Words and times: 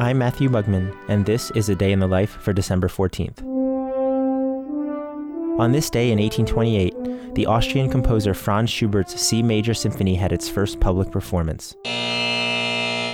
I'm 0.00 0.16
Matthew 0.16 0.48
Mugmon, 0.48 0.96
and 1.08 1.26
this 1.26 1.50
is 1.50 1.68
a 1.68 1.74
day 1.74 1.92
in 1.92 1.98
the 1.98 2.06
life 2.06 2.30
for 2.30 2.54
December 2.54 2.88
14th. 2.88 3.42
On 5.60 5.72
this 5.72 5.90
day 5.90 6.10
in 6.10 6.18
1828, 6.18 7.34
the 7.34 7.44
Austrian 7.44 7.90
composer 7.90 8.32
Franz 8.32 8.70
Schubert's 8.70 9.20
C 9.20 9.42
major 9.42 9.74
symphony 9.74 10.14
had 10.14 10.32
its 10.32 10.48
first 10.48 10.80
public 10.80 11.10
performance. 11.10 11.76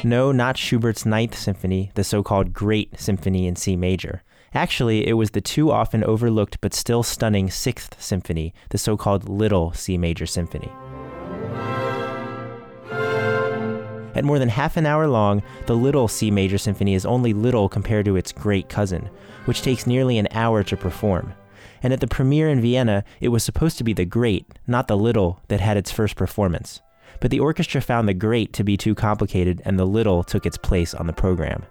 No, 0.05 0.31
not 0.31 0.57
Schubert's 0.57 1.05
Ninth 1.05 1.37
Symphony, 1.37 1.91
the 1.97 2.05
so 2.05 2.23
called 2.23 2.53
Great 2.53 3.01
Symphony 3.01 3.49
in 3.49 3.57
C 3.57 3.75
major. 3.75 4.23
Actually, 4.55 5.09
it 5.09 5.15
was 5.15 5.33
the 5.33 5.41
too 5.41 5.73
often 5.73 6.05
overlooked 6.05 6.61
but 6.61 6.73
still 6.73 7.03
stunning 7.03 7.51
Sixth 7.51 8.01
Symphony, 8.01 8.55
the 8.71 8.79
so 8.79 8.97
called 8.97 9.29
Little 9.29 9.73
C 9.73 9.99
major 9.99 10.25
symphony. 10.25 10.71
At 14.17 14.25
more 14.25 14.39
than 14.39 14.49
half 14.49 14.79
an 14.79 14.87
hour 14.87 15.07
long, 15.07 15.43
the 15.67 15.77
Little 15.77 16.09
C 16.09 16.31
Major 16.31 16.57
Symphony 16.57 16.95
is 16.95 17.05
only 17.05 17.35
little 17.35 17.69
compared 17.69 18.07
to 18.07 18.17
its 18.17 18.33
great 18.33 18.71
cousin, 18.71 19.11
which 19.45 19.61
takes 19.61 19.87
nearly 19.87 20.17
an 20.17 20.27
hour 20.31 20.63
to 20.63 20.77
perform. 20.77 21.35
And 21.83 21.93
at 21.93 22.01
the 22.01 22.09
premiere 22.09 22.49
in 22.49 22.63
Vienna, 22.63 23.05
it 23.21 23.29
was 23.29 23.45
supposed 23.45 23.77
to 23.77 23.85
be 23.85 23.93
the 23.93 24.07
Great, 24.07 24.59
not 24.67 24.89
the 24.89 24.97
Little, 24.97 25.43
that 25.49 25.61
had 25.61 25.77
its 25.77 25.91
first 25.91 26.17
performance. 26.17 26.81
But 27.21 27.31
the 27.31 27.41
orchestra 27.41 27.83
found 27.83 28.09
the 28.09 28.15
Great 28.15 28.55
to 28.55 28.65
be 28.65 28.79
too 28.79 28.95
complicated, 28.95 29.61
and 29.67 29.79
the 29.79 29.85
Little 29.85 30.25
took 30.25 30.47
its 30.47 30.57
place 30.57 30.95
on 30.95 31.07
the 31.07 31.13
program. 31.13 31.67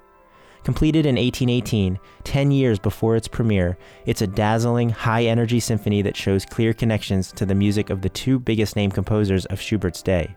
Completed 0.64 1.08
in 1.08 1.16
1818, 1.16 2.00
10 2.23 2.52
years 2.52 2.77
before 2.77 3.16
its 3.16 3.27
premiere, 3.27 3.75
it's 4.05 4.22
a 4.22 4.27
dazzling, 4.27 4.89
high 4.91 5.23
energy 5.23 5.59
symphony 5.59 6.03
that 6.03 6.16
shows 6.16 6.45
clear 6.45 6.73
connections 6.73 7.31
to 7.31 7.45
the 7.48 7.55
music 7.55 7.89
of 7.89 8.03
the 8.03 8.09
two 8.09 8.38
biggest 8.38 8.75
name 8.75 8.91
composers 8.91 9.48
of 9.48 9.59
Schubert's 9.59 10.03
day. 10.03 10.36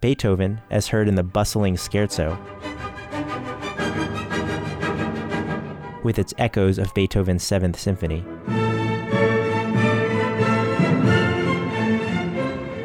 Beethoven, 0.00 0.60
as 0.70 0.88
heard 0.88 1.08
in 1.08 1.16
the 1.16 1.24
bustling 1.24 1.74
scherzo, 1.74 2.38
with 6.04 6.20
its 6.20 6.32
echoes 6.38 6.78
of 6.78 6.94
Beethoven's 6.94 7.42
Seventh 7.42 7.78
Symphony. 7.78 8.24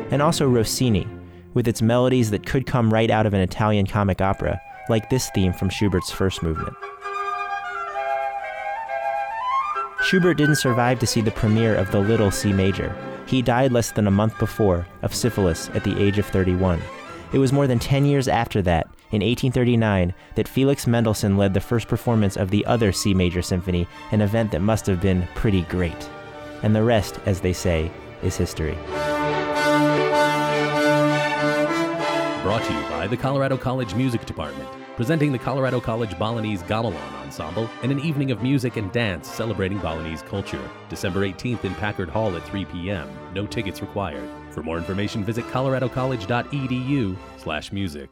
And 0.09 0.21
also 0.23 0.49
Rossini, 0.49 1.07
with 1.53 1.67
its 1.67 1.83
melodies 1.83 2.31
that 2.31 2.47
could 2.47 2.65
come 2.65 2.91
right 2.91 3.11
out 3.11 3.27
of 3.27 3.35
an 3.35 3.41
Italian 3.41 3.85
comic 3.85 4.19
opera, 4.19 4.59
like 4.89 5.09
this 5.09 5.29
theme 5.35 5.53
from 5.53 5.69
Schubert's 5.69 6.11
first 6.11 6.41
movement. 6.41 6.75
Schubert 10.01 10.37
didn't 10.37 10.55
survive 10.55 10.99
to 10.99 11.07
see 11.07 11.21
the 11.21 11.31
premiere 11.31 11.75
of 11.75 11.91
the 11.91 11.99
Little 11.99 12.31
C 12.31 12.51
Major. 12.51 12.93
He 13.25 13.41
died 13.41 13.71
less 13.71 13.91
than 13.91 14.07
a 14.07 14.11
month 14.11 14.37
before 14.37 14.85
of 15.01 15.15
syphilis 15.15 15.69
at 15.75 15.83
the 15.83 15.97
age 16.01 16.17
of 16.17 16.25
31. 16.25 16.81
It 17.33 17.39
was 17.39 17.51
more 17.51 17.65
than 17.65 17.79
10 17.79 18.05
years 18.05 18.27
after 18.27 18.61
that, 18.61 18.85
in 19.11 19.21
1839, 19.21 20.13
that 20.35 20.47
Felix 20.47 20.85
Mendelssohn 20.85 21.35
led 21.35 21.53
the 21.55 21.59
first 21.59 21.87
performance 21.87 22.37
of 22.37 22.51
the 22.51 22.63
other 22.67 22.91
C 22.91 23.13
major 23.13 23.41
symphony, 23.41 23.87
an 24.11 24.21
event 24.21 24.51
that 24.51 24.61
must 24.61 24.85
have 24.85 25.01
been 25.01 25.27
pretty 25.33 25.63
great. 25.63 26.09
And 26.61 26.75
the 26.75 26.83
rest, 26.83 27.19
as 27.25 27.41
they 27.41 27.53
say, 27.53 27.91
is 28.21 28.37
history. 28.37 28.77
Brought 32.63 32.71
to 32.71 32.81
you 32.81 32.89
by 32.89 33.07
the 33.07 33.17
Colorado 33.17 33.57
College 33.57 33.93
Music 33.93 34.25
Department, 34.25 34.69
presenting 34.95 35.33
the 35.33 35.39
Colorado 35.39 35.81
College 35.81 36.17
Balinese 36.17 36.63
Gamelan 36.63 37.13
Ensemble 37.21 37.69
and 37.81 37.91
an 37.91 37.99
evening 37.99 38.31
of 38.31 38.41
music 38.41 38.77
and 38.77 38.89
dance 38.93 39.29
celebrating 39.29 39.79
Balinese 39.79 40.21
culture. 40.21 40.61
December 40.87 41.27
18th 41.27 41.65
in 41.65 41.75
Packard 41.75 42.09
Hall 42.09 42.35
at 42.37 42.47
3 42.47 42.63
p.m. 42.65 43.09
No 43.33 43.45
tickets 43.45 43.81
required. 43.81 44.29
For 44.51 44.63
more 44.63 44.77
information, 44.77 45.25
visit 45.25 45.45
coloradocollege.edu 45.47 47.17
slash 47.37 47.73
music. 47.73 48.09